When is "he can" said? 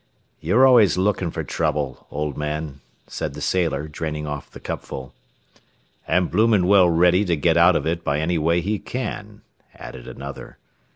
8.61-9.43